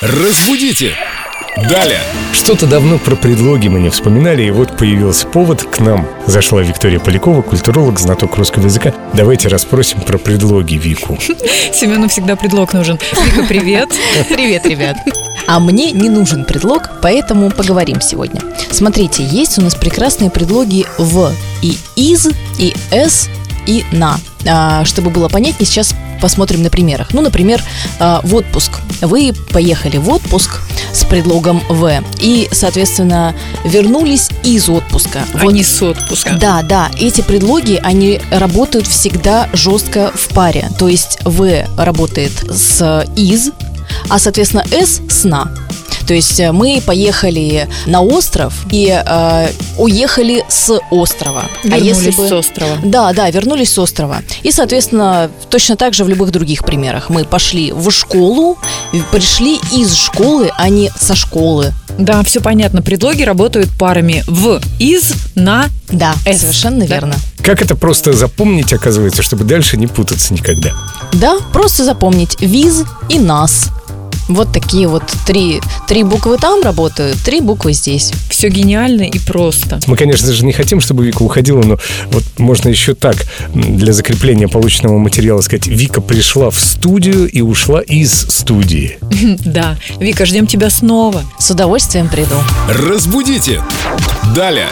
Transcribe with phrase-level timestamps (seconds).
[0.00, 0.94] Разбудите!
[1.68, 2.00] Далее!
[2.32, 6.08] Что-то давно про предлоги мы не вспоминали, и вот появился повод к нам.
[6.26, 8.94] Зашла Виктория Полякова, культуролог, знаток русского языка.
[9.12, 11.18] Давайте расспросим про предлоги Вику.
[11.74, 12.98] Семену всегда предлог нужен.
[13.26, 13.90] Вика, привет.
[14.30, 14.96] Привет, ребят.
[15.46, 18.40] А мне не нужен предлог, поэтому поговорим сегодня.
[18.70, 21.30] Смотрите, есть у нас прекрасные предлоги в
[21.60, 22.26] и из,
[22.58, 23.28] и с,
[23.66, 24.18] и на.
[24.48, 27.12] А, чтобы было понятнее, сейчас посмотрим на примерах.
[27.12, 27.62] Ну, например,
[27.98, 28.80] а, в отпуск.
[29.00, 30.60] Вы поехали в отпуск
[30.92, 35.22] с предлогом в и, соответственно, вернулись из отпуска.
[35.34, 36.34] А не с отпуска.
[36.34, 40.68] Да, да, эти предлоги, они работают всегда жестко в паре.
[40.78, 43.50] То есть в работает с из,
[44.08, 45.50] а, соответственно, с с на.
[46.10, 51.44] То есть э, мы поехали на остров и э, уехали с острова.
[51.62, 52.28] Вернулись а если бы...
[52.28, 52.78] с острова.
[52.82, 54.16] Да, да, вернулись с острова.
[54.42, 57.10] И, соответственно, точно так же в любых других примерах.
[57.10, 58.58] Мы пошли в школу,
[59.12, 61.72] пришли из школы, а не со школы.
[61.96, 62.82] Да, все понятно.
[62.82, 66.86] Предлоги работают парами в, из, на, Да, С, совершенно да?
[66.86, 67.14] верно.
[67.42, 70.72] Как это просто запомнить, оказывается, чтобы дальше не путаться никогда?
[71.12, 73.69] Да, просто запомнить виз и нас.
[74.30, 78.12] Вот такие вот три, три буквы там работают, три буквы здесь.
[78.30, 79.80] Все гениально и просто.
[79.86, 81.78] Мы, конечно же, не хотим, чтобы Вика уходила, но
[82.12, 83.16] вот можно еще так,
[83.52, 88.98] для закрепления полученного материала сказать, Вика пришла в студию и ушла из студии.
[89.50, 89.76] Да.
[89.98, 91.24] Вика, ждем тебя снова.
[91.38, 92.34] С удовольствием приду.
[92.68, 93.60] Разбудите!
[94.34, 94.68] Далее!